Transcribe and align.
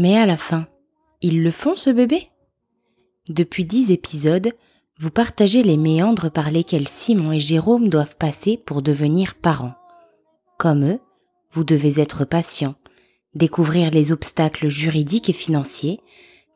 Mais 0.00 0.16
à 0.16 0.24
la 0.24 0.38
fin, 0.38 0.66
ils 1.20 1.42
le 1.42 1.50
font 1.50 1.76
ce 1.76 1.90
bébé? 1.90 2.30
Depuis 3.28 3.66
dix 3.66 3.90
épisodes, 3.90 4.50
vous 4.98 5.10
partagez 5.10 5.62
les 5.62 5.76
méandres 5.76 6.32
par 6.32 6.50
lesquels 6.50 6.88
Simon 6.88 7.32
et 7.32 7.38
Jérôme 7.38 7.90
doivent 7.90 8.16
passer 8.16 8.56
pour 8.56 8.80
devenir 8.80 9.34
parents. 9.34 9.74
Comme 10.56 10.86
eux, 10.86 11.00
vous 11.50 11.64
devez 11.64 12.00
être 12.00 12.24
patient, 12.24 12.76
découvrir 13.34 13.90
les 13.90 14.10
obstacles 14.10 14.68
juridiques 14.68 15.28
et 15.28 15.34
financiers, 15.34 16.00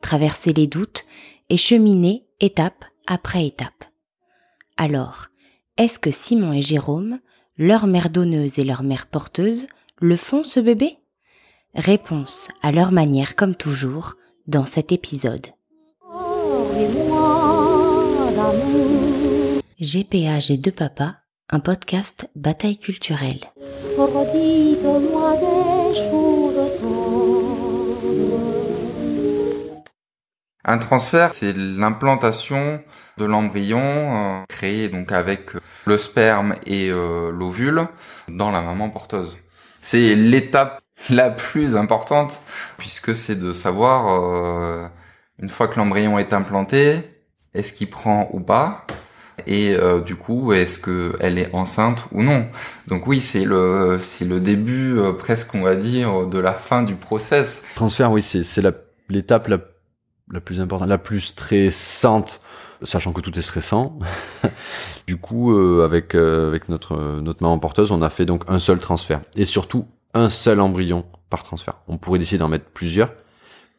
traverser 0.01 0.51
les 0.51 0.65
doutes 0.65 1.05
et 1.49 1.57
cheminer 1.57 2.25
étape 2.39 2.83
après 3.05 3.45
étape. 3.45 3.85
Alors, 4.75 5.27
est-ce 5.77 5.99
que 5.99 6.09
Simon 6.09 6.51
et 6.51 6.63
Jérôme, 6.63 7.19
leur 7.59 7.85
mère 7.85 8.09
donneuse 8.09 8.57
et 8.57 8.63
leur 8.63 8.81
mère 8.81 9.05
porteuse, 9.05 9.67
le 9.99 10.15
font 10.15 10.43
ce 10.43 10.59
bébé? 10.59 10.97
Réponse 11.75 12.47
à 12.61 12.71
leur 12.71 12.93
manière 12.93 13.35
comme 13.35 13.53
toujours 13.53 14.13
dans 14.47 14.65
cet 14.65 14.93
épisode. 14.93 15.47
GPA 19.81 20.35
et 20.49 20.57
deux 20.57 20.71
papas, 20.71 21.15
un 21.49 21.59
podcast 21.59 22.29
bataille 22.33 22.77
culturelle. 22.77 23.41
Un 30.63 30.77
transfert, 30.77 31.33
c'est 31.33 31.51
l'implantation 31.57 32.81
de 33.17 33.25
l'embryon 33.25 33.81
euh, 33.81 34.43
créé 34.47 34.87
donc 34.87 35.11
avec 35.11 35.49
le 35.85 35.97
sperme 35.97 36.55
et 36.65 36.89
euh, 36.89 37.31
l'ovule 37.31 37.85
dans 38.29 38.49
la 38.49 38.61
maman 38.61 38.89
porteuse. 38.89 39.37
C'est 39.81 40.15
l'étape 40.15 40.79
la 41.09 41.29
plus 41.29 41.75
importante 41.75 42.39
puisque 42.77 43.15
c'est 43.15 43.39
de 43.39 43.53
savoir 43.53 44.21
euh, 44.23 44.87
une 45.39 45.49
fois 45.49 45.67
que 45.67 45.77
l'embryon 45.77 46.17
est 46.19 46.33
implanté, 46.33 46.99
est-ce 47.53 47.73
qu'il 47.73 47.89
prend 47.89 48.29
ou 48.33 48.39
pas 48.39 48.85
et 49.47 49.75
du 50.05 50.15
coup 50.15 50.53
est-ce 50.53 50.79
que 50.79 51.17
elle 51.19 51.37
est 51.37 51.53
enceinte 51.53 52.05
ou 52.13 52.23
non. 52.23 52.47
Donc 52.87 53.05
oui, 53.05 53.19
c'est 53.19 53.43
le 53.43 53.99
c'est 54.01 54.23
le 54.23 54.39
début 54.39 54.97
presque 55.19 55.53
on 55.55 55.61
va 55.61 55.75
dire 55.75 56.25
de 56.25 56.39
la 56.39 56.53
fin 56.53 56.83
du 56.83 56.95
process. 56.95 57.61
Transfert 57.75 58.13
oui, 58.13 58.23
c'est 58.23 58.45
c'est 58.45 58.63
l'étape 59.09 59.49
la 59.49 59.57
la 60.31 60.41
plus 60.41 60.59
importante, 60.59 60.89
la 60.89 60.97
plus 60.97 61.21
stressante, 61.21 62.41
sachant 62.81 63.13
que 63.13 63.21
tout 63.21 63.37
est 63.37 63.41
stressant. 63.41 63.99
du 65.07 65.17
coup, 65.17 65.55
euh, 65.55 65.83
avec 65.83 66.15
euh, 66.15 66.47
avec 66.47 66.69
notre 66.69 67.21
notre 67.21 67.43
maman 67.43 67.59
porteuse, 67.59 67.91
on 67.91 68.01
a 68.01 68.09
fait 68.09 68.25
donc 68.25 68.43
un 68.47 68.59
seul 68.59 68.79
transfert 68.79 69.21
et 69.35 69.45
surtout 69.45 69.85
un 70.15 70.29
seul 70.29 70.59
embryon 70.59 71.05
par 71.29 71.43
transfert. 71.43 71.75
On 71.87 71.97
pourrait 71.97 72.19
décider 72.19 72.39
d'en 72.39 72.47
mettre 72.47 72.65
plusieurs 72.65 73.11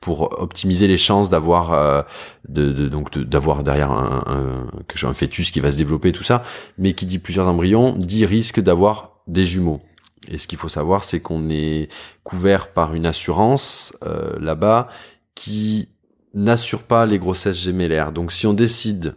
pour 0.01 0.41
optimiser 0.41 0.87
les 0.87 0.98
chances 0.98 1.31
d'avoir 1.31 1.73
euh, 1.73 2.03
donc 2.48 3.19
d'avoir 3.19 3.65
derrière 3.65 3.91
un, 3.91 4.23
un, 4.27 5.09
un 5.09 5.14
fœtus 5.14 5.51
qui 5.51 5.61
va 5.61 5.73
se 5.73 5.79
développer 5.79 6.12
tout 6.12 6.23
ça, 6.23 6.45
mais 6.79 6.92
qui 6.92 7.07
dit 7.07 7.19
plusieurs 7.19 7.48
embryons 7.48 7.92
dit 7.92 8.27
risque 8.27 8.61
d'avoir 8.61 9.23
des 9.27 9.47
jumeaux. 9.47 9.81
Et 10.29 10.39
ce 10.39 10.47
qu'il 10.47 10.59
faut 10.59 10.69
savoir, 10.69 11.03
c'est 11.03 11.20
qu'on 11.20 11.48
est 11.51 11.89
couvert 12.25 12.73
par 12.73 12.95
une 12.95 13.07
assurance 13.07 13.97
là-bas 14.39 14.89
qui 15.34 15.89
n'assure 16.34 16.83
pas 16.83 17.07
les 17.07 17.19
grossesses 17.19 17.57
gémellaires. 17.57 18.12
Donc 18.12 18.33
si 18.33 18.47
on 18.47 18.53
décide 18.53 19.17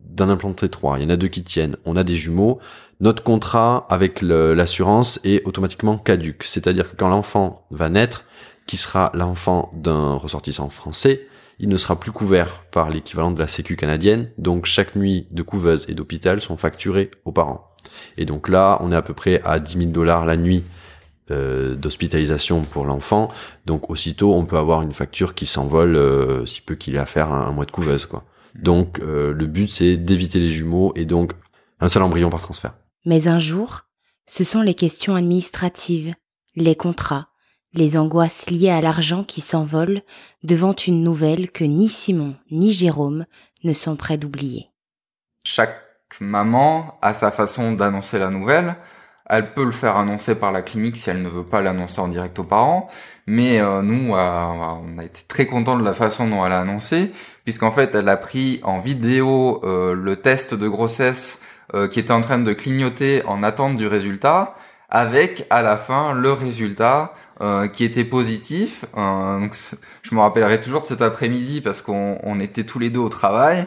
d'en 0.00 0.28
implanter 0.28 0.68
trois, 0.68 0.98
il 0.98 1.04
y 1.04 1.06
en 1.06 1.10
a 1.10 1.16
deux 1.16 1.28
qui 1.28 1.42
tiennent, 1.42 1.76
on 1.84 1.96
a 1.96 2.04
des 2.04 2.16
jumeaux, 2.16 2.60
notre 3.00 3.22
contrat 3.22 3.86
avec 3.90 4.22
l'assurance 4.22 5.20
est 5.24 5.44
automatiquement 5.46 5.98
caduque. 5.98 6.44
C'est-à-dire 6.44 6.90
que 6.90 6.96
quand 6.96 7.08
l'enfant 7.08 7.66
va 7.70 7.88
naître, 7.88 8.24
qui 8.66 8.76
sera 8.76 9.12
l'enfant 9.14 9.70
d'un 9.74 10.14
ressortissant 10.14 10.68
français, 10.70 11.28
il 11.58 11.68
ne 11.68 11.76
sera 11.76 11.98
plus 11.98 12.12
couvert 12.12 12.64
par 12.70 12.90
l'équivalent 12.90 13.30
de 13.30 13.38
la 13.38 13.46
Sécu 13.46 13.76
canadienne, 13.76 14.30
donc 14.38 14.66
chaque 14.66 14.96
nuit 14.96 15.26
de 15.30 15.42
couveuse 15.42 15.86
et 15.88 15.94
d'hôpital 15.94 16.40
sont 16.40 16.56
facturées 16.56 17.10
aux 17.24 17.32
parents. 17.32 17.70
Et 18.18 18.24
donc 18.26 18.48
là, 18.48 18.78
on 18.82 18.92
est 18.92 18.96
à 18.96 19.02
peu 19.02 19.14
près 19.14 19.40
à 19.44 19.58
10 19.58 19.78
000 19.78 19.90
dollars 19.90 20.26
la 20.26 20.36
nuit 20.36 20.64
euh, 21.30 21.74
d'hospitalisation 21.74 22.62
pour 22.62 22.84
l'enfant. 22.84 23.30
Donc 23.64 23.90
aussitôt, 23.90 24.34
on 24.34 24.44
peut 24.44 24.58
avoir 24.58 24.82
une 24.82 24.92
facture 24.92 25.34
qui 25.34 25.46
s'envole 25.46 25.96
euh, 25.96 26.44
si 26.46 26.60
peu 26.60 26.74
qu'il 26.74 26.96
ait 26.96 27.00
à 27.00 27.06
faire 27.06 27.32
un, 27.32 27.52
mois 27.52 27.64
de 27.64 27.70
couveuse. 27.70 28.06
Quoi. 28.06 28.24
Donc 28.54 29.00
euh, 29.00 29.32
le 29.32 29.46
but, 29.46 29.70
c'est 29.70 29.96
d'éviter 29.96 30.40
les 30.40 30.50
jumeaux 30.50 30.92
et 30.94 31.04
donc 31.04 31.32
un 31.80 31.88
seul 31.88 32.02
embryon 32.02 32.30
par 32.30 32.42
transfert. 32.42 32.74
Mais 33.06 33.28
un 33.28 33.38
jour, 33.38 33.82
ce 34.26 34.42
sont 34.42 34.62
les 34.62 34.74
questions 34.74 35.14
administratives, 35.14 36.12
les 36.56 36.74
contrats, 36.74 37.28
les 37.72 37.96
angoisses 37.96 38.50
liées 38.50 38.70
à 38.70 38.80
l'argent 38.80 39.22
qui 39.22 39.40
s'envolent 39.40 40.02
devant 40.42 40.74
une 40.74 41.04
nouvelle 41.04 41.52
que 41.52 41.62
ni 41.62 41.88
Simon 41.88 42.34
ni 42.50 42.72
Jérôme 42.72 43.26
ne 43.62 43.72
sont 43.72 43.94
prêts 43.94 44.18
d'oublier. 44.18 44.70
Chaque 45.44 45.80
maman 46.20 46.98
a 47.00 47.14
sa 47.14 47.30
façon 47.30 47.72
d'annoncer 47.72 48.18
la 48.18 48.30
nouvelle. 48.30 48.74
Elle 49.28 49.54
peut 49.54 49.64
le 49.64 49.72
faire 49.72 49.96
annoncer 49.96 50.34
par 50.34 50.50
la 50.50 50.62
clinique 50.62 50.96
si 50.96 51.08
elle 51.08 51.22
ne 51.22 51.28
veut 51.28 51.44
pas 51.44 51.60
l'annoncer 51.60 52.00
en 52.00 52.08
direct 52.08 52.36
aux 52.40 52.44
parents. 52.44 52.88
Mais 53.28 53.60
euh, 53.60 53.82
nous, 53.82 54.16
euh, 54.16 54.46
on 54.50 54.98
a 54.98 55.04
été 55.04 55.20
très 55.28 55.46
contents 55.46 55.78
de 55.78 55.84
la 55.84 55.92
façon 55.92 56.28
dont 56.28 56.44
elle 56.44 56.52
a 56.52 56.60
annoncé, 56.60 57.12
puisqu'en 57.44 57.70
fait, 57.70 57.94
elle 57.94 58.08
a 58.08 58.16
pris 58.16 58.60
en 58.64 58.80
vidéo 58.80 59.60
euh, 59.64 59.94
le 59.94 60.16
test 60.16 60.54
de 60.54 60.68
grossesse 60.68 61.40
qui 61.90 62.00
était 62.00 62.12
en 62.12 62.20
train 62.20 62.38
de 62.38 62.52
clignoter 62.52 63.22
en 63.26 63.42
attente 63.42 63.76
du 63.76 63.86
résultat, 63.86 64.54
avec 64.88 65.46
à 65.50 65.62
la 65.62 65.76
fin 65.76 66.12
le 66.12 66.32
résultat 66.32 67.12
qui 67.72 67.84
était 67.84 68.04
positif. 68.04 68.84
donc, 68.94 69.54
je 70.02 70.14
me 70.14 70.20
rappellerai 70.20 70.60
toujours 70.60 70.82
de 70.82 70.86
cet 70.86 71.02
après-midi 71.02 71.60
parce 71.60 71.82
qu'on 71.82 72.18
on 72.22 72.40
était 72.40 72.64
tous 72.64 72.78
les 72.78 72.88
deux 72.88 73.00
au 73.00 73.08
travail, 73.08 73.66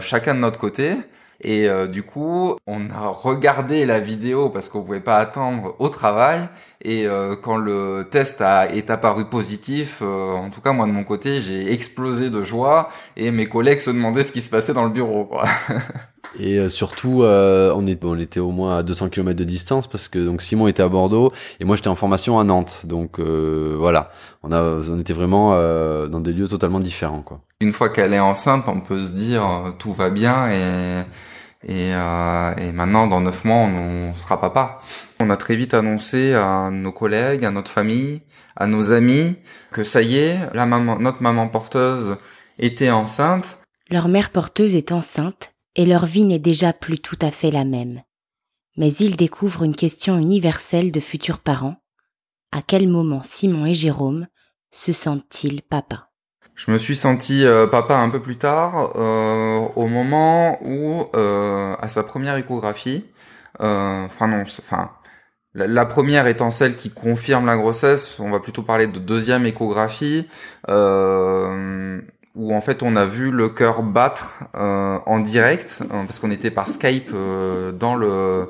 chacun 0.00 0.34
de 0.34 0.40
notre 0.40 0.58
côté. 0.58 0.96
Et 1.40 1.68
euh, 1.68 1.86
du 1.86 2.02
coup, 2.02 2.56
on 2.66 2.90
a 2.90 3.08
regardé 3.08 3.86
la 3.86 4.00
vidéo 4.00 4.50
parce 4.50 4.68
qu'on 4.68 4.82
pouvait 4.82 5.00
pas 5.00 5.18
attendre 5.18 5.76
au 5.78 5.88
travail. 5.88 6.48
Et 6.82 7.06
euh, 7.06 7.36
quand 7.36 7.56
le 7.56 8.08
test 8.10 8.40
a, 8.40 8.72
est 8.72 8.90
apparu 8.90 9.24
positif, 9.26 9.98
euh, 10.02 10.32
en 10.32 10.50
tout 10.50 10.60
cas 10.60 10.72
moi 10.72 10.86
de 10.86 10.92
mon 10.92 11.04
côté, 11.04 11.40
j'ai 11.40 11.72
explosé 11.72 12.30
de 12.30 12.42
joie 12.42 12.88
et 13.16 13.30
mes 13.30 13.48
collègues 13.48 13.80
se 13.80 13.90
demandaient 13.90 14.24
ce 14.24 14.32
qui 14.32 14.42
se 14.42 14.50
passait 14.50 14.74
dans 14.74 14.84
le 14.84 14.90
bureau. 14.90 15.24
Quoi. 15.26 15.44
Et 16.38 16.68
surtout, 16.68 17.22
on, 17.22 17.86
est, 17.86 18.04
on 18.04 18.18
était 18.18 18.40
au 18.40 18.50
moins 18.50 18.78
à 18.78 18.82
200 18.82 19.08
km 19.08 19.36
de 19.36 19.44
distance 19.44 19.86
parce 19.86 20.08
que 20.08 20.18
donc 20.18 20.42
Simon 20.42 20.68
était 20.68 20.82
à 20.82 20.88
Bordeaux 20.88 21.32
et 21.58 21.64
moi 21.64 21.76
j'étais 21.76 21.88
en 21.88 21.94
formation 21.94 22.38
à 22.38 22.44
Nantes. 22.44 22.82
Donc 22.84 23.18
voilà, 23.18 24.10
on, 24.42 24.52
a, 24.52 24.62
on 24.62 24.98
était 24.98 25.14
vraiment 25.14 25.52
dans 26.06 26.20
des 26.20 26.32
lieux 26.32 26.48
totalement 26.48 26.80
différents. 26.80 27.22
Quoi. 27.22 27.40
Une 27.60 27.72
fois 27.72 27.88
qu'elle 27.88 28.12
est 28.12 28.20
enceinte, 28.20 28.64
on 28.68 28.80
peut 28.80 29.06
se 29.06 29.12
dire 29.12 29.74
tout 29.78 29.92
va 29.92 30.10
bien 30.10 30.50
et 30.50 31.04
et, 31.64 31.92
euh, 31.92 32.54
et 32.56 32.72
maintenant, 32.72 33.06
dans 33.06 33.20
neuf 33.20 33.44
mois, 33.44 33.56
on, 33.56 34.14
sera 34.14 34.40
papa. 34.40 34.80
On 35.20 35.30
a 35.30 35.36
très 35.36 35.56
vite 35.56 35.74
annoncé 35.74 36.34
à 36.34 36.70
nos 36.70 36.92
collègues, 36.92 37.44
à 37.44 37.50
notre 37.50 37.70
famille, 37.70 38.22
à 38.56 38.66
nos 38.66 38.92
amis, 38.92 39.36
que 39.72 39.82
ça 39.82 40.02
y 40.02 40.16
est, 40.16 40.38
la 40.54 40.66
maman, 40.66 40.98
notre 41.00 41.22
maman 41.22 41.48
porteuse 41.48 42.16
était 42.58 42.90
enceinte. 42.90 43.58
Leur 43.90 44.08
mère 44.08 44.30
porteuse 44.30 44.76
est 44.76 44.92
enceinte 44.92 45.52
et 45.76 45.86
leur 45.86 46.06
vie 46.06 46.24
n'est 46.24 46.38
déjà 46.38 46.72
plus 46.72 46.98
tout 46.98 47.18
à 47.20 47.30
fait 47.30 47.50
la 47.50 47.64
même. 47.64 48.02
Mais 48.76 48.92
ils 48.94 49.16
découvrent 49.16 49.64
une 49.64 49.76
question 49.76 50.18
universelle 50.18 50.92
de 50.92 51.00
futurs 51.00 51.40
parents. 51.40 51.76
À 52.52 52.62
quel 52.62 52.88
moment 52.88 53.22
Simon 53.22 53.66
et 53.66 53.74
Jérôme 53.74 54.26
se 54.70 54.92
sentent-ils 54.92 55.62
papa? 55.62 56.08
Je 56.58 56.72
me 56.72 56.78
suis 56.78 56.96
senti 56.96 57.46
euh, 57.46 57.68
papa 57.68 57.96
un 57.96 58.10
peu 58.10 58.20
plus 58.20 58.36
tard, 58.36 58.92
euh, 58.96 59.60
au 59.76 59.86
moment 59.86 60.58
où, 60.60 61.06
euh, 61.14 61.76
à 61.78 61.86
sa 61.86 62.02
première 62.02 62.36
échographie, 62.36 63.04
enfin 63.60 64.26
non, 64.26 64.42
enfin 64.42 64.90
la, 65.54 65.86
première 65.86 66.26
étant 66.26 66.50
celle 66.50 66.74
qui 66.74 66.90
confirme 66.90 67.46
la 67.46 67.56
grossesse, 67.56 68.18
on 68.20 68.30
va 68.30 68.40
plutôt 68.40 68.62
parler 68.62 68.86
de 68.86 68.98
deuxième 68.98 69.46
échographie 69.46 70.28
où 72.38 72.54
en 72.54 72.60
fait 72.60 72.84
on 72.84 72.94
a 72.94 73.04
vu 73.04 73.32
le 73.32 73.48
cœur 73.48 73.82
battre 73.82 74.44
euh, 74.54 74.98
en 75.06 75.18
direct 75.18 75.80
euh, 75.82 76.04
parce 76.04 76.20
qu'on 76.20 76.30
était 76.30 76.52
par 76.52 76.70
Skype 76.70 77.10
euh, 77.12 77.72
dans 77.72 77.96
le 77.96 78.48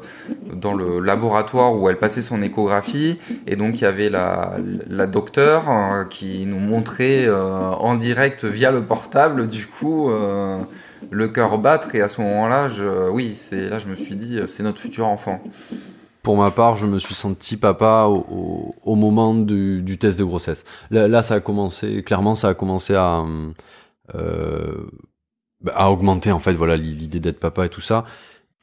dans 0.52 0.75
le 0.75 1.00
laboratoire 1.00 1.75
où 1.75 1.88
elle 1.88 1.99
passait 1.99 2.20
son 2.20 2.43
échographie. 2.43 3.19
Et 3.46 3.56
donc 3.56 3.81
il 3.81 3.82
y 3.82 3.87
avait 3.87 4.11
la 4.11 4.56
la 4.88 5.06
docteure 5.06 5.64
qui 6.11 6.44
nous 6.44 6.58
montrait 6.58 7.29
en 7.31 7.94
direct 7.94 8.44
via 8.44 8.70
le 8.70 8.82
portable 8.82 9.49
du 9.49 9.67
coup 9.67 10.11
le 11.11 11.29
cœur 11.29 11.56
battre. 11.58 11.94
Et 11.94 12.02
à 12.02 12.08
ce 12.08 12.20
moment-là 12.20 12.69
je 12.69 13.08
oui 13.08 13.38
c'est 13.40 13.70
là 13.70 13.79
je 13.79 13.87
me 13.88 13.96
suis 13.96 14.17
dit 14.17 14.38
c'est 14.46 14.62
notre 14.62 14.81
futur 14.81 15.06
enfant 15.06 15.43
pour 16.29 16.37
ma 16.37 16.51
part, 16.51 16.77
je 16.77 16.85
me 16.85 16.99
suis 16.99 17.15
senti 17.15 17.57
papa 17.57 18.05
au, 18.05 18.95
moment 18.97 19.35
du, 19.35 19.97
test 19.99 20.19
de 20.19 20.25
grossesse. 20.25 20.63
Là, 20.91 21.23
ça 21.23 21.37
a 21.37 21.41
commencé, 21.41 22.03
clairement, 22.03 22.35
ça 22.35 22.49
a 22.49 22.55
commencé 22.55 22.95
à, 22.95 23.25
euh, 24.15 24.91
à 25.73 25.91
augmenter 25.91 26.31
en 26.31 26.39
fait 26.39 26.53
voilà 26.53 26.77
l'idée 26.77 27.19
d'être 27.19 27.41
papa 27.41 27.65
et 27.65 27.71
tout 27.71 27.81
ça 27.81 28.05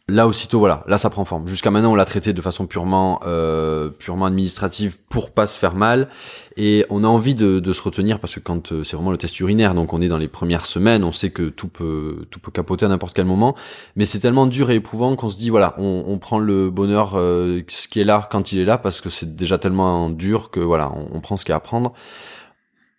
Là 0.07 0.27
aussitôt 0.27 0.59
voilà, 0.59 0.83
là 0.85 0.99
ça 0.99 1.09
prend 1.09 1.25
forme. 1.25 1.47
Jusqu'à 1.47 1.71
maintenant 1.71 1.93
on 1.93 1.95
l'a 1.95 2.05
traité 2.05 2.31
de 2.31 2.39
façon 2.39 2.67
purement 2.67 3.21
euh, 3.25 3.89
purement 3.89 4.25
administrative 4.25 4.99
pour 5.09 5.31
pas 5.31 5.47
se 5.47 5.57
faire 5.57 5.73
mal 5.73 6.09
et 6.57 6.85
on 6.91 7.03
a 7.03 7.07
envie 7.07 7.33
de, 7.33 7.59
de 7.59 7.73
se 7.73 7.81
retenir 7.81 8.19
parce 8.19 8.35
que 8.35 8.39
quand 8.39 8.71
euh, 8.71 8.83
c'est 8.83 8.95
vraiment 8.95 9.09
le 9.09 9.17
test 9.17 9.39
urinaire 9.39 9.73
donc 9.73 9.93
on 9.93 10.01
est 10.03 10.07
dans 10.07 10.19
les 10.19 10.27
premières 10.27 10.67
semaines, 10.67 11.03
on 11.03 11.11
sait 11.11 11.31
que 11.31 11.49
tout 11.49 11.69
peut 11.69 12.27
tout 12.29 12.39
peut 12.39 12.51
capoter 12.51 12.85
à 12.85 12.89
n'importe 12.89 13.15
quel 13.15 13.25
moment, 13.25 13.55
mais 13.95 14.05
c'est 14.05 14.19
tellement 14.19 14.45
dur 14.45 14.69
et 14.69 14.75
éprouvant 14.75 15.15
qu'on 15.15 15.31
se 15.31 15.37
dit 15.37 15.49
voilà 15.49 15.73
on, 15.79 16.03
on 16.05 16.19
prend 16.19 16.37
le 16.37 16.69
bonheur 16.69 17.13
euh, 17.15 17.61
ce 17.67 17.87
qui 17.87 17.99
est 17.99 18.03
là 18.03 18.29
quand 18.31 18.51
il 18.51 18.59
est 18.59 18.65
là 18.65 18.77
parce 18.77 19.01
que 19.01 19.09
c'est 19.09 19.35
déjà 19.35 19.57
tellement 19.57 20.11
dur 20.11 20.51
que 20.51 20.59
voilà 20.59 20.91
on, 20.91 21.17
on 21.17 21.19
prend 21.19 21.35
ce 21.35 21.45
qu'il 21.45 21.51
y 21.51 21.53
a 21.53 21.57
à 21.57 21.61
prendre. 21.61 21.93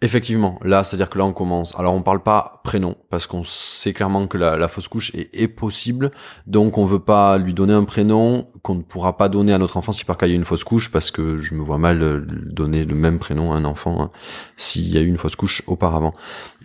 Effectivement, 0.03 0.59
là, 0.63 0.85
c'est-à-dire 0.85 1.09
que 1.09 1.17
là, 1.17 1.25
on 1.25 1.33
commence. 1.33 1.75
Alors, 1.79 1.95
on 1.95 2.03
parle 2.03 2.23
pas 2.23 2.61
prénom 2.65 2.97
parce 3.09 3.27
qu'on 3.27 3.45
sait 3.45 3.95
clairement 3.95 4.27
que 4.27 4.37
la, 4.37 4.69
fausse 4.69 4.89
couche 4.89 5.11
est, 5.15 5.49
possible, 5.49 6.11
donc 6.47 6.77
on 6.77 6.85
veut 6.85 6.99
pas 6.99 7.39
lui 7.39 7.55
donner 7.55 7.73
un 7.73 7.85
prénom 7.85 8.47
qu'on 8.61 8.75
ne 8.75 8.83
pourra 8.83 9.17
pas 9.17 9.31
donner 9.31 9.55
à 9.55 9.59
notre 9.59 9.79
enfant 9.79 9.93
si 9.93 10.05
par 10.05 10.19
cas 10.19 10.27
il 10.27 10.31
y 10.31 10.33
a 10.33 10.37
une 10.37 10.45
fausse 10.45 10.65
couche, 10.65 10.93
parce 10.93 11.11
que 11.11 11.39
je 11.39 11.55
me 11.55 11.63
vois 11.63 11.79
mal 11.79 12.27
donner 12.27 12.85
le 12.85 12.95
même 12.95 13.19
prénom 13.19 13.53
à 13.53 13.57
un 13.57 13.65
enfant 13.65 14.03
hein, 14.03 14.11
s'il 14.59 14.93
y 14.93 14.99
a 14.99 15.01
eu 15.01 15.07
une 15.07 15.17
fausse 15.17 15.37
couche 15.37 15.63
auparavant. 15.67 16.13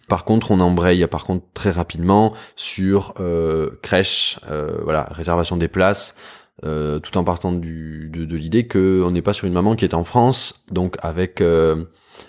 Par 0.10 0.25
contre, 0.25 0.51
on 0.51 0.60
embraye 0.60 1.07
par 1.07 1.24
contre 1.24 1.45
très 1.54 1.72
rapidement 1.72 2.36
sur 2.57 3.13
euh, 3.22 3.80
crèche, 3.81 4.42
euh, 4.50 4.81
voilà, 4.83 5.07
réservation 5.10 5.56
des 5.56 5.69
places. 5.69 6.16
Euh, 6.63 6.99
tout 6.99 7.17
en 7.17 7.23
partant 7.23 7.51
du, 7.51 8.09
de, 8.13 8.23
de 8.23 8.37
l'idée 8.37 8.67
qu'on 8.67 9.09
n'est 9.09 9.23
pas 9.23 9.33
sur 9.33 9.47
une 9.47 9.53
maman 9.53 9.75
qui 9.75 9.83
est 9.83 9.95
en 9.95 10.03
France, 10.03 10.63
donc 10.71 10.95
avec 11.01 11.41
euh, 11.41 11.85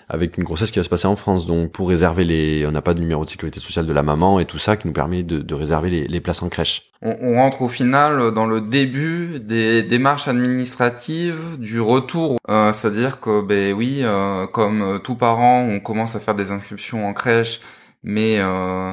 avec 0.09 0.37
une 0.37 0.43
grossesse 0.43 0.71
qui 0.71 0.79
va 0.79 0.83
se 0.83 0.89
passer 0.89 1.05
en 1.05 1.15
France. 1.15 1.45
Donc 1.45 1.71
pour 1.71 1.89
réserver 1.89 2.23
les, 2.23 2.65
on 2.65 2.71
n'a 2.71 2.81
pas 2.81 2.95
de 2.95 2.99
numéro 2.99 3.25
de 3.25 3.29
sécurité 3.29 3.59
sociale 3.59 3.85
de 3.85 3.93
la 3.93 4.01
maman 4.01 4.39
et 4.39 4.45
tout 4.45 4.57
ça 4.57 4.75
qui 4.75 4.87
nous 4.87 4.93
permet 4.93 5.21
de, 5.21 5.37
de 5.39 5.53
réserver 5.53 5.91
les, 5.91 6.07
les, 6.07 6.19
places 6.19 6.41
en 6.41 6.49
crèche. 6.49 6.91
On, 7.03 7.15
on, 7.21 7.35
rentre 7.35 7.61
au 7.61 7.67
final 7.67 8.33
dans 8.33 8.47
le 8.47 8.61
début 8.61 9.39
des 9.39 9.83
démarches 9.83 10.27
administratives 10.27 11.57
du 11.59 11.79
retour, 11.79 12.37
euh, 12.49 12.73
c'est-à-dire 12.73 13.19
que 13.19 13.41
ben 13.45 13.73
oui, 13.73 13.99
euh, 14.01 14.47
comme 14.47 14.99
tout 15.03 15.15
parent, 15.15 15.61
on 15.61 15.79
commence 15.79 16.15
à 16.15 16.19
faire 16.19 16.35
des 16.35 16.49
inscriptions 16.51 17.07
en 17.07 17.13
crèche, 17.13 17.61
mais 18.03 18.37
euh, 18.39 18.91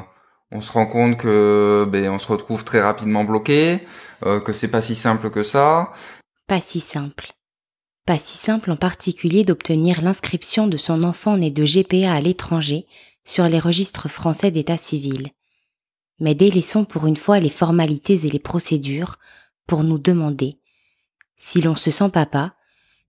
on 0.52 0.60
se 0.60 0.72
rend 0.72 0.86
compte 0.86 1.16
que 1.16 1.86
ben 1.88 2.10
on 2.10 2.18
se 2.18 2.26
retrouve 2.26 2.64
très 2.64 2.80
rapidement 2.80 3.24
bloqué, 3.24 3.80
euh, 4.24 4.40
que 4.40 4.52
c'est 4.52 4.70
pas 4.70 4.82
si 4.82 4.94
simple 4.94 5.30
que 5.30 5.42
ça. 5.42 5.92
Pas 6.46 6.60
si 6.60 6.80
simple. 6.80 7.32
Pas 8.06 8.18
si 8.18 8.36
simple 8.36 8.70
en 8.70 8.76
particulier 8.76 9.44
d'obtenir 9.44 10.02
l'inscription 10.02 10.66
de 10.66 10.76
son 10.76 11.04
enfant 11.04 11.36
né 11.36 11.50
de 11.50 11.64
GPA 11.64 12.12
à 12.12 12.20
l'étranger 12.20 12.86
sur 13.24 13.44
les 13.44 13.60
registres 13.60 14.08
français 14.08 14.50
d'état 14.50 14.76
civil. 14.76 15.28
Mais 16.18 16.34
délaissons 16.34 16.84
pour 16.84 17.06
une 17.06 17.16
fois 17.16 17.40
les 17.40 17.50
formalités 17.50 18.26
et 18.26 18.30
les 18.30 18.38
procédures 18.38 19.18
pour 19.66 19.84
nous 19.84 19.98
demander 19.98 20.60
si 21.42 21.62
l'on 21.62 21.74
se 21.74 21.90
sent 21.90 22.10
papa, 22.10 22.54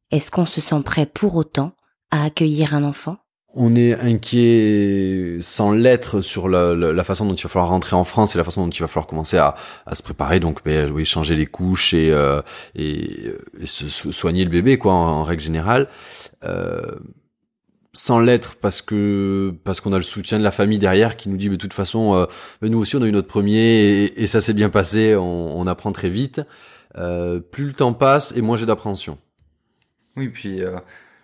est-ce 0.10 0.32
qu'on 0.32 0.46
se 0.46 0.62
sent 0.62 0.82
prêt 0.86 1.06
pour 1.06 1.36
autant 1.36 1.76
à 2.12 2.24
accueillir 2.24 2.74
un 2.74 2.86
enfant? 2.86 3.18
On 3.54 3.76
est 3.76 3.94
inquiet 4.00 5.40
sans 5.42 5.72
l'être 5.72 6.22
sur 6.22 6.48
la, 6.48 7.04
façon 7.04 7.26
dont 7.26 7.34
il 7.34 7.44
va 7.44 7.50
falloir 7.50 7.70
rentrer 7.70 7.96
en 7.96 8.04
France 8.04 8.36
et 8.36 8.38
la 8.38 8.44
façon 8.44 8.66
dont 8.66 8.72
il 8.72 8.80
va 8.80 8.88
falloir 8.88 9.08
commencer 9.08 9.38
à, 9.38 9.56
se 9.94 10.02
préparer. 10.04 10.40
Donc, 10.40 10.64
ben, 10.64 10.90
oui, 10.92 11.06
changer 11.06 11.36
les 11.36 11.46
couches 11.46 11.94
et, 11.94 12.12
euh, 12.12 12.42
se 13.66 14.12
soigner 14.12 14.46
le 14.46 14.50
bébé, 14.50 14.78
quoi, 14.78 14.94
en, 14.94 15.24
règle 15.24 15.42
générale. 15.42 15.90
Euh, 16.44 16.82
sans 17.94 18.22
l'être 18.22 18.56
parce 18.56 18.82
que 18.82 19.54
parce 19.66 19.82
qu'on 19.82 19.92
a 19.92 19.98
le 19.98 20.04
soutien 20.04 20.40
de 20.40 20.46
la 20.46 20.52
famille 20.52 20.80
derrière 20.80 21.18
qui 21.18 21.28
nous 21.28 21.36
dit 21.36 21.50
de 21.50 21.58
toute 21.58 21.74
façon 21.74 22.16
euh, 22.16 22.26
nous 22.62 22.80
aussi 22.80 22.96
on 22.96 23.02
a 23.02 23.06
eu 23.06 23.12
notre 23.12 23.28
premier 23.28 24.06
et, 24.16 24.28
ça 24.28 24.40
s'est 24.40 24.54
bien 24.54 24.70
passé 24.70 25.14
on, 25.18 25.60
on, 25.60 25.68
apprend 25.68 25.92
très 25.92 26.08
vite 26.08 26.40
plus 26.96 27.66
le 27.66 27.74
temps 27.74 27.92
passe 27.92 28.34
et 28.34 28.42
moins 28.42 28.56
j'ai 28.56 28.66
d'appréhension 28.66 29.18
oui 30.16 30.30
puis 30.30 30.62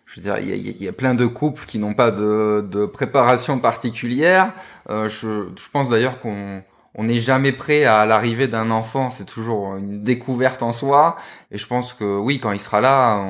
je 0.07 0.15
veux 0.15 0.21
dire, 0.21 0.39
il 0.39 0.83
y 0.83 0.87
a, 0.87 0.93
plein 0.93 1.13
de 1.15 1.25
couples 1.25 1.65
qui 1.65 1.79
n'ont 1.79 1.93
pas 1.93 2.11
de, 2.11 2.85
préparation 2.85 3.59
particulière. 3.59 4.53
Euh, 4.89 5.09
je, 5.09 5.69
pense 5.73 5.89
d'ailleurs 5.89 6.21
qu'on 6.21 6.63
on 6.95 7.03
n'est 7.03 7.19
jamais 7.19 7.51
prêt 7.51 7.83
à 7.83 8.05
l'arrivée 8.05 8.47
d'un 8.47 8.71
enfant. 8.71 9.09
C'est 9.09 9.25
toujours 9.25 9.75
une 9.75 10.01
découverte 10.01 10.63
en 10.63 10.71
soi. 10.71 11.17
Et 11.51 11.57
je 11.57 11.67
pense 11.67 11.93
que 11.93 12.17
oui, 12.17 12.39
quand 12.39 12.53
il 12.53 12.61
sera 12.61 12.79
là, 12.79 13.21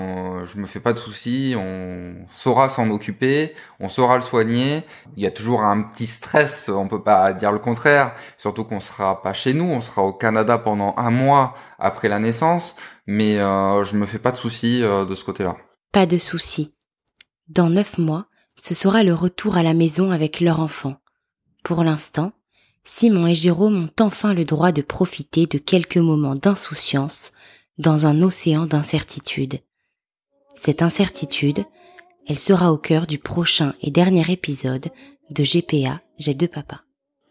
je 0.45 0.59
me 0.59 0.65
fais 0.65 0.79
pas 0.79 0.93
de 0.93 0.99
soucis. 0.99 1.55
On 1.57 2.15
saura 2.29 2.69
s'en 2.69 2.89
occuper, 2.91 3.55
on 3.79 3.89
saura 3.89 4.15
le 4.15 4.21
soigner. 4.21 4.83
Il 5.17 5.23
y 5.23 5.27
a 5.27 5.31
toujours 5.31 5.63
un 5.63 5.81
petit 5.81 6.07
stress. 6.07 6.69
On 6.69 6.87
peut 6.87 7.03
pas 7.03 7.33
dire 7.33 7.51
le 7.51 7.59
contraire. 7.59 8.13
Surtout 8.37 8.63
qu'on 8.63 8.79
sera 8.79 9.23
pas 9.23 9.33
chez 9.33 9.53
nous. 9.53 9.65
On 9.65 9.81
sera 9.81 10.03
au 10.03 10.13
Canada 10.13 10.59
pendant 10.59 10.93
un 10.95 11.09
mois 11.09 11.55
après 11.79 12.07
la 12.07 12.19
naissance. 12.19 12.75
Mais 13.07 13.39
euh, 13.39 13.83
je 13.83 13.97
me 13.97 14.05
fais 14.05 14.19
pas 14.19 14.31
de 14.31 14.37
soucis 14.37 14.83
euh, 14.83 15.05
de 15.05 15.15
ce 15.15 15.25
côté-là. 15.25 15.57
Pas 15.97 16.05
de 16.05 16.19
souci. 16.19 16.75
Dans 17.49 17.71
neuf 17.71 17.97
mois, 17.97 18.27
ce 18.61 18.75
sera 18.75 19.01
le 19.01 19.15
retour 19.15 19.57
à 19.57 19.63
la 19.63 19.73
maison 19.73 20.11
avec 20.11 20.41
leur 20.41 20.59
enfant. 20.59 20.97
Pour 21.63 21.83
l'instant, 21.83 22.33
Simon 22.83 23.25
et 23.25 23.33
Jérôme 23.33 23.85
ont 23.85 24.03
enfin 24.03 24.35
le 24.35 24.45
droit 24.45 24.71
de 24.71 24.83
profiter 24.83 25.47
de 25.47 25.57
quelques 25.57 25.97
moments 25.97 26.35
d'insouciance 26.35 27.31
dans 27.79 28.05
un 28.05 28.21
océan 28.21 28.67
d'incertitude. 28.67 29.59
Cette 30.53 30.83
incertitude, 30.83 31.65
elle 32.27 32.37
sera 32.37 32.71
au 32.71 32.77
cœur 32.77 33.07
du 33.07 33.17
prochain 33.17 33.73
et 33.81 33.89
dernier 33.89 34.31
épisode 34.31 34.89
de 35.31 35.43
GPA, 35.43 36.01
J'ai 36.19 36.35
deux 36.35 36.47
papas. 36.47 36.81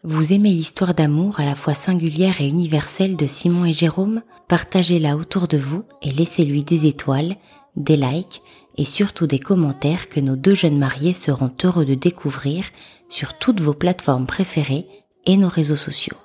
Vous 0.03 0.33
aimez 0.33 0.51
l'histoire 0.51 0.93
d'amour 0.93 1.39
à 1.39 1.45
la 1.45 1.55
fois 1.55 1.73
singulière 1.73 2.41
et 2.41 2.47
universelle 2.47 3.15
de 3.15 3.27
Simon 3.27 3.63
et 3.63 3.71
Jérôme? 3.71 4.23
Partagez-la 4.49 5.15
autour 5.15 5.47
de 5.47 5.57
vous 5.57 5.85
et 6.01 6.11
laissez-lui 6.11 6.65
des 6.65 6.85
étoiles 6.85 7.37
des 7.77 7.95
likes 7.95 8.41
et 8.75 8.85
surtout 8.85 9.27
des 9.27 9.39
commentaires 9.39 10.09
que 10.09 10.19
nos 10.19 10.35
deux 10.35 10.55
jeunes 10.55 10.77
mariés 10.77 11.13
seront 11.13 11.51
heureux 11.63 11.85
de 11.85 11.95
découvrir 11.95 12.65
sur 13.09 13.37
toutes 13.37 13.61
vos 13.61 13.73
plateformes 13.73 14.25
préférées 14.25 14.85
et 15.25 15.37
nos 15.37 15.49
réseaux 15.49 15.75
sociaux. 15.75 16.17